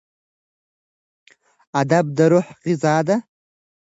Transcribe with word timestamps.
ادب 1.81 2.05
د 2.17 2.19
روح 2.31 2.47
غذا 2.65 2.95
ده. 3.07 3.15